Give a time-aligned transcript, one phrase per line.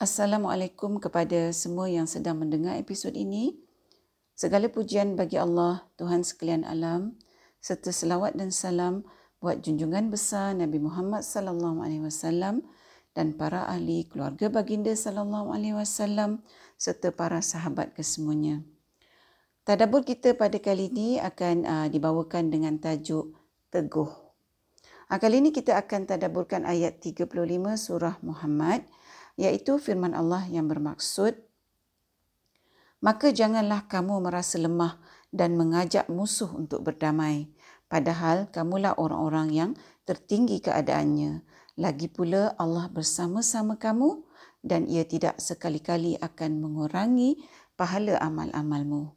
[0.00, 3.60] Assalamualaikum kepada semua yang sedang mendengar episod ini.
[4.32, 7.20] Segala pujian bagi Allah, Tuhan sekalian alam,
[7.60, 9.04] serta selawat dan salam
[9.44, 12.64] buat junjungan besar Nabi Muhammad sallallahu alaihi wasallam
[13.12, 16.40] dan para ahli keluarga baginda sallallahu alaihi wasallam
[16.80, 18.64] serta para sahabat kesemuanya.
[19.68, 23.36] Tadabbur kita pada kali ini akan uh, dibawakan dengan tajuk
[23.68, 24.08] Teguh.
[25.12, 27.36] Uh, kali ini kita akan tadabburkan ayat 35
[27.76, 28.80] surah Muhammad
[29.40, 31.40] iaitu firman Allah yang bermaksud
[33.00, 35.00] maka janganlah kamu merasa lemah
[35.32, 37.48] dan mengajak musuh untuk berdamai
[37.88, 39.70] padahal kamulah orang-orang yang
[40.04, 41.40] tertinggi keadaannya
[41.80, 44.20] lagi pula Allah bersama-sama kamu
[44.60, 47.40] dan ia tidak sekali-kali akan mengurangi
[47.80, 49.16] pahala amal-amalmu.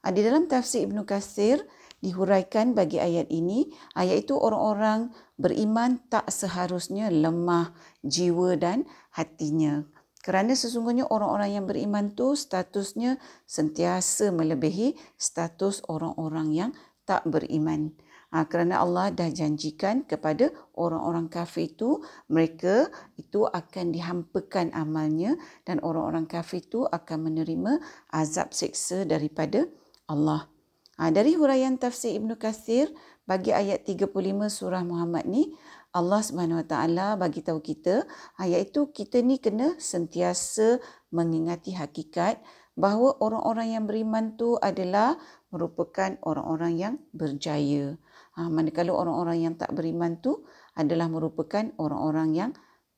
[0.00, 1.60] Ah, di dalam tafsir Ibnu Katsir
[2.04, 7.72] dihuraikan bagi ayat ini, ayat itu orang-orang beriman tak seharusnya lemah
[8.04, 9.84] jiwa dan hatinya.
[10.26, 16.70] Kerana sesungguhnya orang-orang yang beriman tu statusnya sentiasa melebihi status orang-orang yang
[17.06, 17.94] tak beriman.
[18.34, 25.78] Ha, kerana Allah dah janjikan kepada orang-orang kafir itu mereka itu akan dihampakan amalnya dan
[25.78, 27.78] orang-orang kafir itu akan menerima
[28.10, 29.70] azab seksa daripada
[30.10, 30.55] Allah.
[30.96, 32.88] Ha, dari huraian tafsir Ibnu Katsir
[33.28, 34.16] bagi ayat 35
[34.48, 35.52] surah Muhammad ni
[35.92, 38.08] Allah Subhanahu Wa Taala bagi tahu kita
[38.40, 40.80] ayat itu kita ni kena sentiasa
[41.12, 42.40] mengingati hakikat
[42.80, 45.20] bahawa orang-orang yang beriman tu adalah
[45.52, 48.00] merupakan orang-orang yang berjaya.
[48.36, 52.50] Ha, manakala orang-orang yang tak beriman tu adalah merupakan orang-orang yang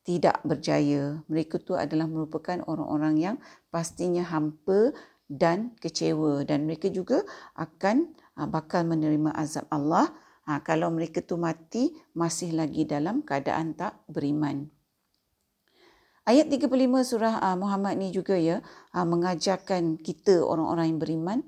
[0.07, 1.23] tidak berjaya.
[1.27, 3.37] Mereka tu adalah merupakan orang-orang yang
[3.75, 4.95] pastinya hampa
[5.29, 7.23] dan kecewa dan mereka juga
[7.55, 10.09] akan ha, bakal menerima azab Allah
[10.49, 14.65] Ha, kalau mereka tu mati masih lagi dalam keadaan tak beriman.
[16.25, 16.73] Ayat 35
[17.05, 18.65] surah uh, Muhammad ni juga ya
[18.97, 21.39] mengajarkan kita orang-orang yang beriman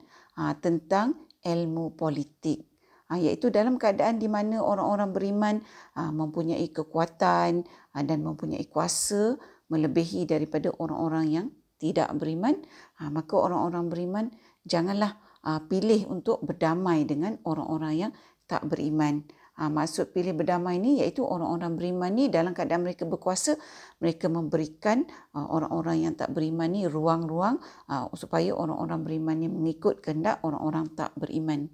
[0.60, 2.68] tentang ilmu politik.
[3.08, 5.56] Iaitu dalam keadaan di mana orang-orang beriman
[5.96, 9.36] mempunyai kekuatan dan mempunyai kuasa
[9.68, 11.46] melebihi daripada orang-orang yang
[11.80, 12.60] tidak beriman,
[13.00, 14.26] uh, maka orang-orang beriman
[14.68, 15.16] janganlah
[15.48, 18.12] uh, pilih untuk berdamai dengan orang-orang yang
[18.44, 19.24] tak beriman.
[19.60, 23.60] Ha, maksud pilih berdamai ini iaitu orang-orang beriman ni dalam keadaan mereka berkuasa,
[24.00, 25.04] mereka memberikan
[25.36, 27.60] uh, orang-orang yang tak beriman ni ruang-ruang
[27.92, 31.68] uh, supaya orang-orang beriman ni mengikut kehendak orang-orang tak beriman.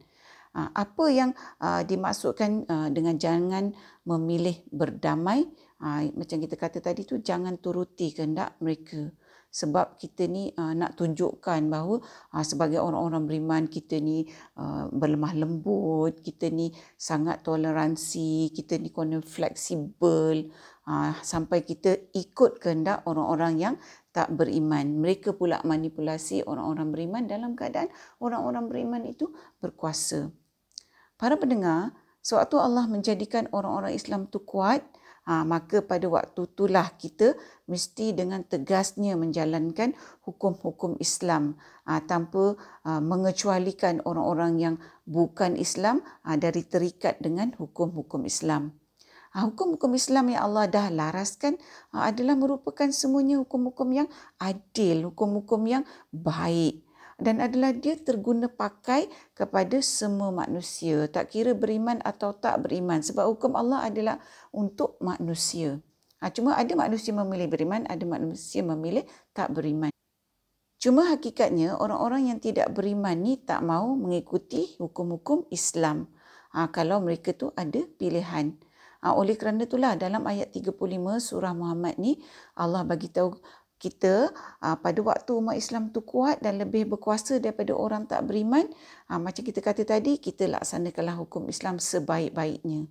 [0.50, 1.30] Uh, apa yang
[1.62, 3.70] uh, dimaksudkan uh, dengan jangan
[4.02, 5.46] memilih berdamai,
[5.78, 9.14] uh, macam kita kata tadi tu jangan turuti kehendak mereka
[9.56, 12.04] sebab kita ni uh, nak tunjukkan bahawa
[12.36, 14.28] uh, sebagai orang-orang beriman kita ni
[14.60, 20.52] uh, berlemah lembut, kita ni sangat toleransi, kita ni kena fleksibel
[20.84, 23.74] uh, sampai kita ikut kehendak orang-orang yang
[24.12, 25.00] tak beriman.
[25.00, 27.88] Mereka pula manipulasi orang-orang beriman dalam keadaan
[28.20, 29.32] orang-orang beriman itu
[29.64, 30.28] berkuasa.
[31.16, 34.84] Para pendengar, sewaktu Allah menjadikan orang-orang Islam itu kuat,
[35.26, 37.34] ha, maka pada waktu itulah kita
[37.66, 39.92] mesti dengan tegasnya menjalankan
[40.22, 42.54] hukum-hukum Islam ha, tanpa
[42.86, 48.72] ha, mengecualikan orang-orang yang bukan Islam ha, dari terikat dengan hukum-hukum Islam.
[49.34, 51.58] Ha, hukum-hukum Islam yang Allah dah laraskan
[51.92, 54.08] ha, adalah merupakan semuanya hukum-hukum yang
[54.38, 55.82] adil, hukum-hukum yang
[56.14, 56.85] baik
[57.16, 61.08] dan adalah dia terguna pakai kepada semua manusia.
[61.08, 63.00] Tak kira beriman atau tak beriman.
[63.00, 64.20] Sebab hukum Allah adalah
[64.52, 65.80] untuk manusia.
[66.20, 69.04] Ha, cuma ada manusia memilih beriman ada manusia memilih
[69.36, 69.92] tak beriman.
[70.76, 76.08] Cuma hakikatnya orang-orang yang tidak beriman ni tak mau mengikuti hukum-hukum Islam.
[76.52, 78.56] Ha, kalau mereka tu ada pilihan.
[79.04, 80.76] Ha, oleh kerana itulah dalam ayat 35
[81.20, 82.20] surah Muhammad ni
[82.56, 83.36] Allah bagi tahu
[83.76, 84.32] kita
[84.64, 88.64] uh, pada waktu umat Islam tu kuat dan lebih berkuasa daripada orang tak beriman
[89.12, 92.88] uh, macam kita kata tadi kita laksanakanlah hukum Islam sebaik-baiknya.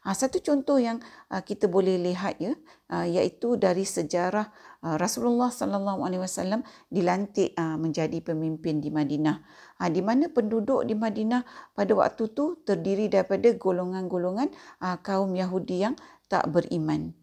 [0.00, 2.56] Uh, satu contoh yang uh, kita boleh lihat ya
[2.88, 4.48] uh, iaitu dari sejarah
[4.86, 9.44] uh, Rasulullah sallallahu alaihi wasallam dilantik uh, menjadi pemimpin di Madinah.
[9.76, 11.44] Uh, di mana penduduk di Madinah
[11.76, 14.48] pada waktu tu terdiri daripada golongan-golongan
[14.80, 15.94] uh, kaum Yahudi yang
[16.30, 17.19] tak beriman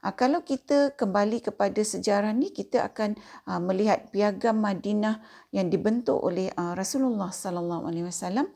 [0.00, 5.20] Uh, kalau kita kembali kepada sejarah ni kita akan uh, melihat piagam Madinah
[5.52, 8.48] yang dibentuk oleh uh, Rasulullah sallallahu alaihi wasallam.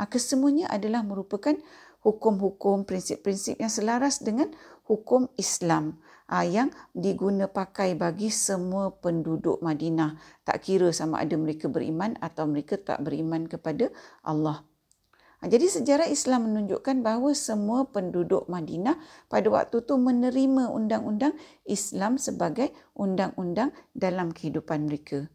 [0.00, 1.52] Kesemuanya adalah merupakan
[2.00, 4.48] hukum-hukum prinsip-prinsip yang selaras dengan
[4.88, 6.00] hukum Islam
[6.48, 10.16] yang diguna pakai bagi semua penduduk Madinah.
[10.40, 13.92] Tak kira sama ada mereka beriman atau mereka tak beriman kepada
[14.24, 14.64] Allah
[15.48, 19.00] jadi sejarah Islam menunjukkan bahawa semua penduduk Madinah
[19.32, 21.32] pada waktu itu menerima undang-undang
[21.64, 25.32] Islam sebagai undang-undang dalam kehidupan mereka.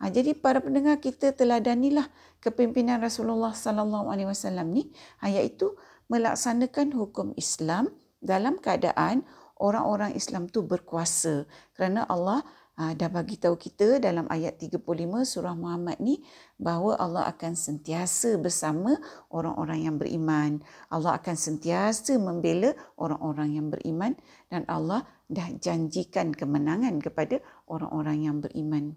[0.00, 2.08] Ha, jadi para pendengar kita teladanilah
[2.44, 4.92] kepimpinan Rasulullah sallallahu alaihi wasallam ni
[5.24, 5.72] ha, iaitu
[6.12, 7.88] melaksanakan hukum Islam
[8.20, 9.24] dalam keadaan
[9.56, 12.44] orang-orang Islam tu berkuasa kerana Allah
[12.80, 14.80] Ha, dah bagi tahu kita dalam ayat 35
[15.28, 16.24] surah Muhammad ni
[16.56, 18.96] bahawa Allah akan sentiasa bersama
[19.28, 20.64] orang-orang yang beriman.
[20.88, 24.16] Allah akan sentiasa membela orang-orang yang beriman
[24.48, 28.96] dan Allah dah janjikan kemenangan kepada orang-orang yang beriman.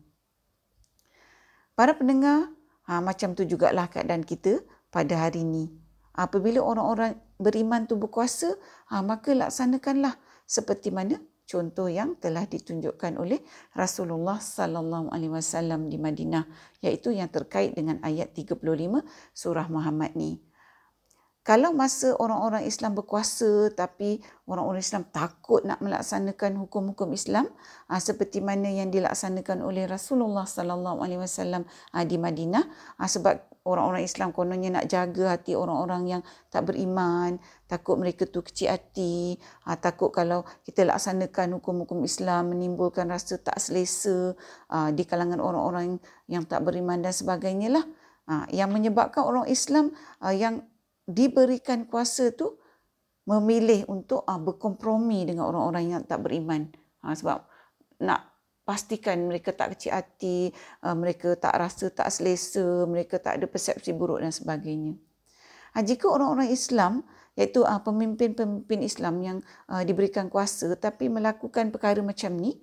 [1.75, 2.55] Para pendengar,
[2.87, 4.63] ha, macam tu jugalah keadaan kita
[4.95, 5.67] pada hari ini.
[6.15, 8.55] Apabila orang-orang beriman tu berkuasa,
[8.87, 10.15] ha, maka laksanakanlah
[10.47, 11.19] seperti mana
[11.53, 13.37] contoh yang telah ditunjukkan oleh
[13.77, 16.49] Rasulullah sallallahu alaihi wasallam di Madinah
[16.81, 18.57] iaitu yang terkait dengan ayat 35
[19.37, 20.41] surah Muhammad ni.
[21.43, 27.51] Kalau masa orang-orang Islam berkuasa tapi orang-orang Islam takut nak melaksanakan hukum-hukum Islam
[27.91, 32.63] ah, seperti mana yang dilaksanakan oleh Rasulullah sallallahu alaihi wasallam ah, di Madinah
[32.95, 37.35] ah, sebab orang-orang Islam kononnya nak jaga hati orang-orang yang tak beriman,
[37.67, 39.35] takut mereka tu kecil hati,
[39.83, 44.35] takut kalau kita laksanakan hukum-hukum Islam menimbulkan rasa tak selesa
[44.91, 45.95] di kalangan orang-orang
[46.27, 47.85] yang tak beriman dan sebagainya lah.
[48.51, 49.95] Yang menyebabkan orang Islam
[50.35, 50.67] yang
[51.03, 52.59] diberikan kuasa tu
[53.23, 56.67] memilih untuk uh, berkompromi dengan orang-orang yang tak beriman.
[57.03, 57.43] Ha, sebab
[58.03, 58.27] nak
[58.63, 60.51] pastikan mereka tak kecil hati,
[60.83, 64.99] uh, mereka tak rasa tak selesa, mereka tak ada persepsi buruk dan sebagainya.
[65.75, 67.03] Ha, jika orang-orang Islam
[67.33, 69.37] iaitu uh, pemimpin-pemimpin Islam yang
[69.71, 72.61] uh, diberikan kuasa tapi melakukan perkara macam ni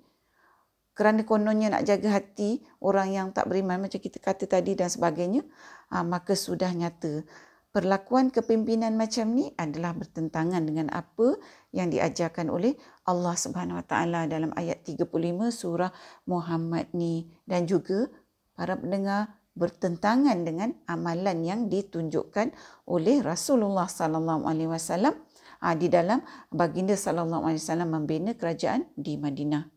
[0.95, 5.41] kerana kononnya nak jaga hati orang yang tak beriman macam kita kata tadi dan sebagainya,
[5.89, 7.25] uh, maka sudah nyata
[7.71, 11.39] perlakuan kepimpinan macam ni adalah bertentangan dengan apa
[11.71, 12.75] yang diajarkan oleh
[13.07, 15.07] Allah Subhanahu Wa Taala dalam ayat 35
[15.51, 15.91] surah
[16.27, 18.11] Muhammad ni dan juga
[18.55, 22.55] para pendengar bertentangan dengan amalan yang ditunjukkan
[22.87, 25.15] oleh Rasulullah sallallahu alaihi wasallam
[25.59, 29.67] ah, di dalam baginda sallallahu alaihi wasallam membina kerajaan di Madinah.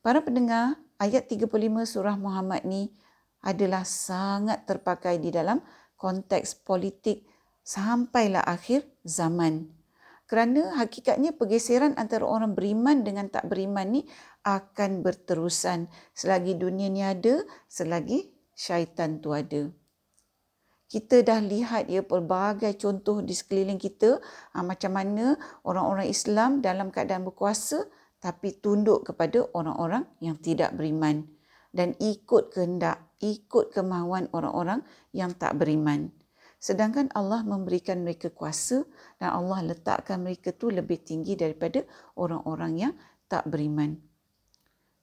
[0.00, 1.52] Para pendengar, ayat 35
[1.84, 2.88] surah Muhammad ni
[3.44, 5.60] adalah sangat terpakai di dalam
[5.98, 7.26] konteks politik
[7.66, 9.68] sampailah akhir zaman.
[10.28, 14.00] Kerana hakikatnya pergeseran antara orang beriman dengan tak beriman ni
[14.44, 19.68] akan berterusan selagi dunia ni ada, selagi syaitan tu ada.
[20.88, 24.20] Kita dah lihat ya pelbagai contoh di sekeliling kita
[24.56, 27.84] ha, macam mana orang-orang Islam dalam keadaan berkuasa
[28.24, 31.37] tapi tunduk kepada orang-orang yang tidak beriman
[31.78, 34.82] dan ikut kehendak, ikut kemahuan orang-orang
[35.14, 36.10] yang tak beriman.
[36.58, 38.82] Sedangkan Allah memberikan mereka kuasa
[39.22, 41.86] dan Allah letakkan mereka tu lebih tinggi daripada
[42.18, 42.92] orang-orang yang
[43.30, 43.94] tak beriman.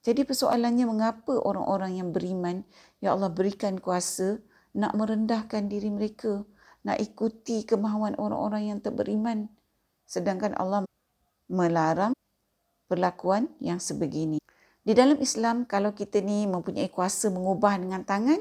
[0.04, 2.60] Jadi persoalannya mengapa orang-orang yang beriman,
[3.00, 4.36] ya Allah berikan kuasa
[4.76, 6.44] nak merendahkan diri mereka,
[6.84, 9.48] nak ikuti kemahuan orang-orang yang tak beriman.
[10.04, 10.84] Sedangkan Allah
[11.48, 12.12] melarang
[12.86, 14.38] perlakuan yang sebegini.
[14.86, 18.38] Di dalam Islam, kalau kita ni mempunyai kuasa mengubah dengan tangan,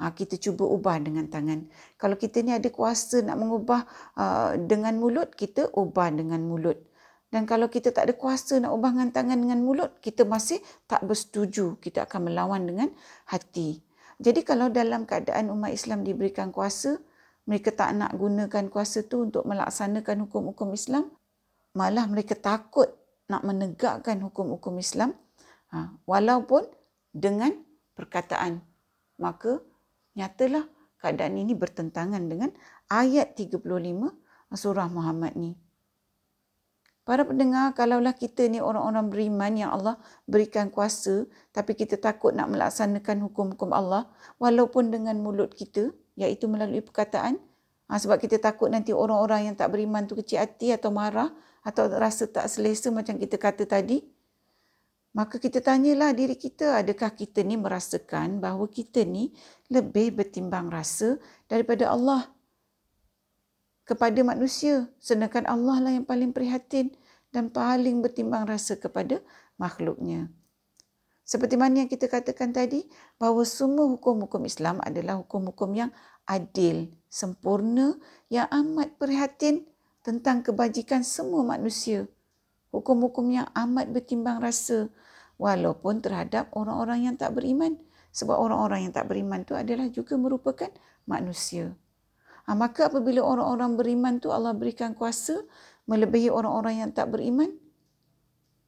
[0.00, 1.68] ha, kita cuba ubah dengan tangan.
[2.00, 3.84] Kalau kita ni ada kuasa nak mengubah
[4.16, 6.80] uh, dengan mulut, kita ubah dengan mulut.
[7.28, 11.04] Dan kalau kita tak ada kuasa nak ubah dengan tangan dengan mulut, kita masih tak
[11.04, 11.76] bersetuju.
[11.76, 12.88] Kita akan melawan dengan
[13.28, 13.84] hati.
[14.16, 17.00] Jadi kalau dalam keadaan umat Islam diberikan kuasa,
[17.44, 21.12] mereka tak nak gunakan kuasa tu untuk melaksanakan hukum-hukum Islam,
[21.76, 22.88] malah mereka takut
[23.28, 25.16] nak menegakkan hukum-hukum Islam,
[25.72, 26.68] Ha, walaupun
[27.12, 27.52] dengan
[27.96, 28.60] perkataan.
[29.20, 29.60] Maka
[30.16, 30.68] nyatalah
[31.00, 32.52] keadaan ini bertentangan dengan
[32.88, 33.64] ayat 35
[34.52, 35.56] surah Muhammad ni.
[37.02, 42.46] Para pendengar, kalaulah kita ni orang-orang beriman yang Allah berikan kuasa, tapi kita takut nak
[42.54, 44.06] melaksanakan hukum-hukum Allah,
[44.38, 47.42] walaupun dengan mulut kita, iaitu melalui perkataan,
[47.90, 51.34] ha, sebab kita takut nanti orang-orang yang tak beriman tu kecil hati atau marah,
[51.66, 54.06] atau rasa tak selesa macam kita kata tadi,
[55.12, 59.36] Maka kita tanyalah diri kita, adakah kita ni merasakan bahawa kita ni
[59.68, 61.20] lebih bertimbang rasa
[61.52, 62.32] daripada Allah
[63.84, 64.88] kepada manusia.
[64.96, 66.96] Sedangkan Allah lah yang paling prihatin
[67.28, 69.20] dan paling bertimbang rasa kepada
[69.60, 70.32] makhluknya.
[71.28, 75.90] Seperti mana yang kita katakan tadi, bahawa semua hukum-hukum Islam adalah hukum-hukum yang
[76.28, 77.96] adil, sempurna,
[78.28, 79.64] yang amat prihatin
[80.02, 82.10] tentang kebajikan semua manusia.
[82.72, 84.88] Hukum-hukum yang amat bertimbang rasa
[85.36, 87.76] walaupun terhadap orang-orang yang tak beriman
[88.12, 90.72] sebab orang-orang yang tak beriman itu adalah juga merupakan
[91.08, 91.72] manusia.
[92.48, 95.44] Ha, maka apabila orang-orang beriman tu Allah berikan kuasa
[95.86, 97.52] melebihi orang-orang yang tak beriman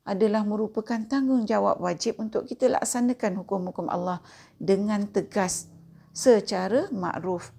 [0.04, 4.20] adalah merupakan tanggungjawab wajib untuk kita laksanakan hukum-hukum Allah
[4.60, 5.72] dengan tegas
[6.12, 7.50] secara makruf.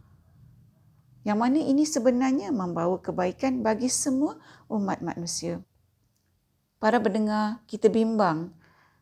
[1.26, 4.38] Yang mana ini sebenarnya membawa kebaikan bagi semua
[4.70, 5.58] umat manusia.
[6.86, 8.54] Para pendengar, kita bimbang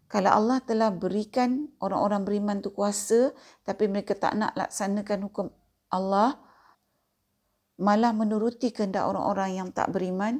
[0.08, 3.36] kalau Allah telah berikan orang-orang beriman tu kuasa
[3.68, 5.52] tapi mereka tak nak laksanakan hukum
[5.92, 6.40] Allah
[7.76, 10.40] malah menuruti kehendak orang-orang yang tak beriman,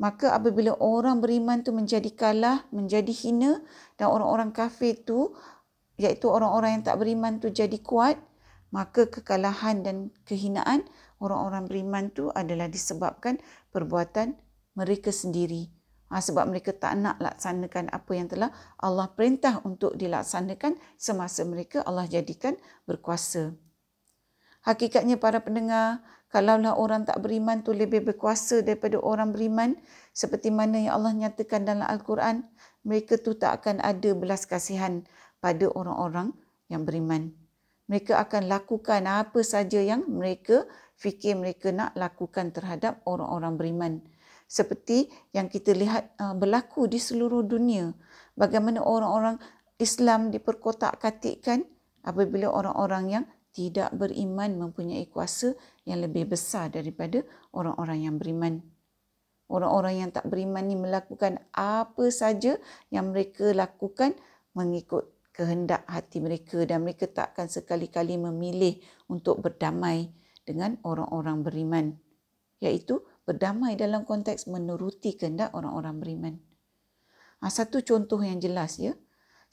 [0.00, 3.60] maka apabila orang beriman tu menjadi kalah, menjadi hina
[4.00, 5.36] dan orang-orang kafir tu
[6.00, 8.16] iaitu orang-orang yang tak beriman tu jadi kuat,
[8.72, 10.88] maka kekalahan dan kehinaan
[11.20, 13.36] orang-orang beriman tu adalah disebabkan
[13.68, 14.32] perbuatan
[14.72, 15.79] mereka sendiri.
[16.10, 18.50] Ha, sebab mereka tak nak laksanakan apa yang telah
[18.82, 23.54] Allah perintah untuk dilaksanakan semasa mereka Allah jadikan berkuasa.
[24.66, 26.02] Hakikatnya para pendengar,
[26.34, 29.78] kalaulah orang tak beriman tu lebih berkuasa daripada orang beriman,
[30.10, 32.42] seperti mana yang Allah nyatakan dalam Al-Quran,
[32.82, 35.06] mereka tu tak akan ada belas kasihan
[35.38, 36.34] pada orang-orang
[36.66, 37.30] yang beriman.
[37.86, 40.66] Mereka akan lakukan apa saja yang mereka
[40.98, 43.92] fikir mereka nak lakukan terhadap orang-orang beriman
[44.50, 47.94] seperti yang kita lihat uh, berlaku di seluruh dunia
[48.34, 49.38] bagaimana orang-orang
[49.78, 51.62] Islam diperkotak-katikkan
[52.02, 55.54] apabila orang-orang yang tidak beriman mempunyai kuasa
[55.86, 57.22] yang lebih besar daripada
[57.54, 58.62] orang-orang yang beriman.
[59.50, 62.54] Orang-orang yang tak beriman ni melakukan apa saja
[62.94, 64.14] yang mereka lakukan
[64.54, 68.78] mengikut kehendak hati mereka dan mereka tak akan sekali-kali memilih
[69.10, 70.10] untuk berdamai
[70.46, 71.86] dengan orang-orang beriman
[72.62, 76.34] iaitu berdamai dalam konteks menuruti kehendak orang-orang beriman.
[77.38, 78.98] Ha, satu contoh yang jelas ya.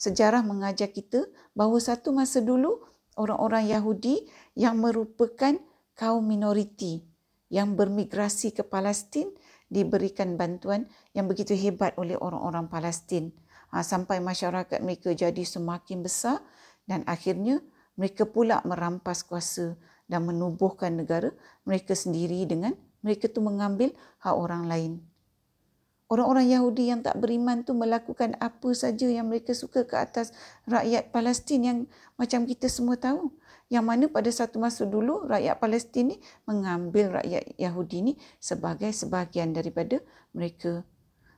[0.02, 2.82] Sejarah mengajar kita bahawa satu masa dulu
[3.18, 4.26] orang-orang Yahudi
[4.58, 5.58] yang merupakan
[5.94, 7.06] kaum minoriti
[7.50, 9.34] yang bermigrasi ke Palestin
[9.68, 13.34] diberikan bantuan yang begitu hebat oleh orang-orang Palestin
[13.74, 16.40] ha, sampai masyarakat mereka jadi semakin besar
[16.88, 17.60] dan akhirnya
[17.98, 19.76] mereka pula merampas kuasa
[20.08, 21.34] dan menubuhkan negara
[21.68, 24.92] mereka sendiri dengan mereka tu mengambil hak orang lain.
[26.08, 30.32] Orang-orang Yahudi yang tak beriman tu melakukan apa saja yang mereka suka ke atas
[30.64, 31.78] rakyat Palestin yang
[32.16, 33.28] macam kita semua tahu.
[33.68, 39.52] Yang mana pada satu masa dulu rakyat Palestin ni mengambil rakyat Yahudi ni sebagai sebahagian
[39.52, 40.00] daripada
[40.32, 40.88] mereka.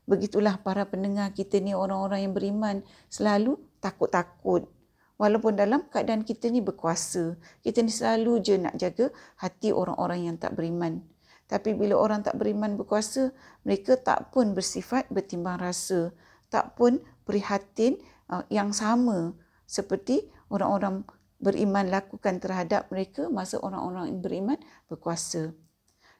[0.05, 4.69] Begitulah para pendengar kita ni orang-orang yang beriman selalu takut-takut.
[5.17, 9.09] Walaupun dalam keadaan kita ni berkuasa, kita ni selalu je nak jaga
[9.41, 11.01] hati orang-orang yang tak beriman.
[11.49, 13.33] Tapi bila orang tak beriman berkuasa,
[13.65, 16.13] mereka tak pun bersifat bertimbang rasa,
[16.53, 17.97] tak pun prihatin
[18.29, 19.33] uh, yang sama
[19.65, 21.01] seperti orang-orang
[21.41, 25.57] beriman lakukan terhadap mereka masa orang-orang yang beriman berkuasa.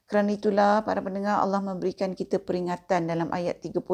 [0.10, 3.86] Kerana itulah para pendengar Allah memberikan kita peringatan dalam ayat 35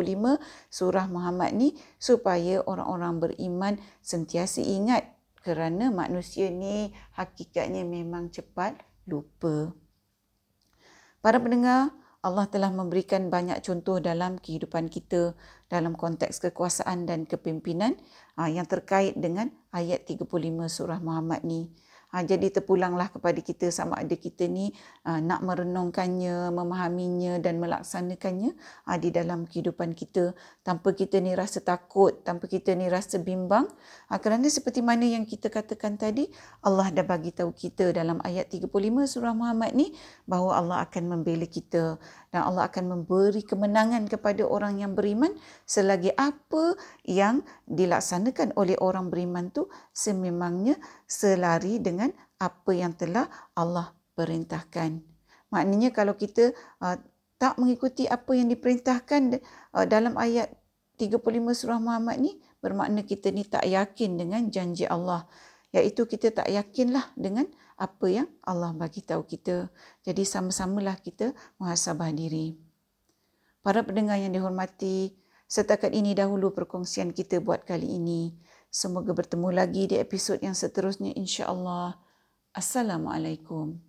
[0.72, 5.04] surah Muhammad ni supaya orang-orang beriman sentiasa ingat
[5.44, 9.76] kerana manusia ni hakikatnya memang cepat lupa.
[11.26, 11.90] Para pendengar,
[12.22, 15.34] Allah telah memberikan banyak contoh dalam kehidupan kita
[15.66, 17.98] dalam konteks kekuasaan dan kepimpinan
[18.38, 20.22] ah, yang terkait dengan ayat 35
[20.70, 21.74] surah Muhammad ni.
[22.16, 24.72] Ha, jadi terpulanglah kepada kita sama ada kita ni
[25.04, 28.56] ha, nak merenungkannya, memahaminya dan melaksanakannya
[28.88, 30.32] ha, di dalam kehidupan kita
[30.64, 33.68] tanpa kita ni rasa takut, tanpa kita ni rasa bimbang.
[34.08, 36.32] Ha, kerana seperti mana yang kita katakan tadi,
[36.64, 38.72] Allah dah bagi tahu kita dalam ayat 35
[39.12, 39.92] surah Muhammad ni
[40.24, 42.00] bahawa Allah akan membela kita
[42.32, 45.36] dan Allah akan memberi kemenangan kepada orang yang beriman
[45.68, 50.76] selagi apa yang dilaksanakan oleh orang beriman tu sememangnya
[51.08, 55.00] selari dengan apa yang telah Allah perintahkan.
[55.56, 56.52] Maknanya kalau kita
[56.84, 57.00] uh,
[57.40, 59.40] tak mengikuti apa yang diperintahkan
[59.72, 60.52] uh, dalam ayat
[61.00, 61.24] 35
[61.56, 65.24] surah Muhammad ni bermakna kita ni tak yakin dengan janji Allah
[65.76, 69.68] iaitu kita tak yakinlah dengan apa yang Allah bagi tahu kita.
[70.08, 72.56] Jadi sama-samalah kita muhasabah diri.
[73.60, 75.12] Para pendengar yang dihormati,
[75.52, 78.32] setakat ini dahulu perkongsian kita buat kali ini.
[78.76, 81.96] Semoga bertemu lagi di episod yang seterusnya insya-Allah.
[82.52, 83.80] Assalamualaikum.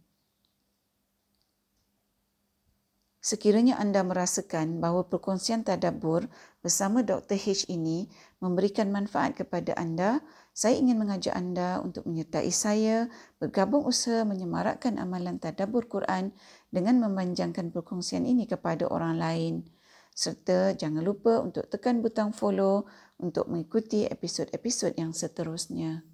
[3.18, 6.30] Sekiranya anda merasakan bahawa perkongsian tadabbur
[6.62, 7.34] bersama Dr.
[7.34, 8.06] H ini
[8.38, 10.22] memberikan manfaat kepada anda,
[10.54, 13.10] saya ingin mengajak anda untuk menyertai saya
[13.42, 16.30] bergabung usaha menyemarakkan amalan tadabbur Quran
[16.70, 19.75] dengan memanjangkan perkongsian ini kepada orang lain
[20.16, 22.88] serta jangan lupa untuk tekan butang follow
[23.20, 26.08] untuk mengikuti episod-episod yang seterusnya.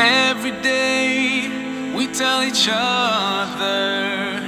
[0.00, 1.52] Every day
[1.92, 4.40] we tell each other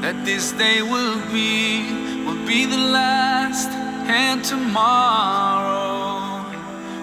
[0.00, 1.84] that this day will be
[2.24, 3.68] will be the last
[4.08, 5.89] and tomorrow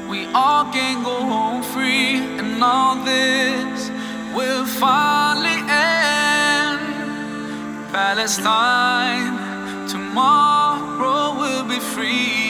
[0.10, 3.90] we all can go home free, and all this
[4.34, 6.80] will finally end.
[7.92, 9.36] Palestine,
[9.88, 12.48] tomorrow will be free.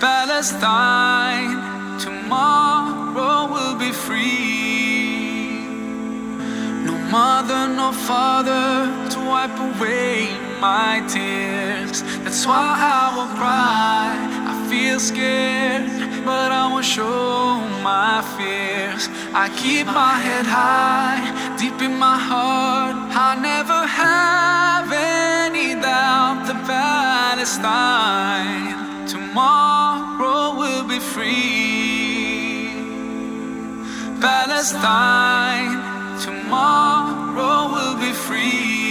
[0.00, 1.56] Palestine,
[2.00, 5.60] tomorrow will be free.
[6.84, 10.28] No mother, no father to wipe away
[10.60, 12.02] my tears.
[12.24, 14.45] That's why I will cry
[14.86, 15.84] feel scared,
[16.24, 19.08] but I won't show my fears.
[19.34, 21.22] I keep my head high,
[21.58, 22.96] deep in my heart.
[23.28, 27.96] I never have any doubt the Palestine
[29.14, 32.70] tomorrow will be free.
[34.20, 35.74] Palestine
[36.26, 38.85] tomorrow will be free.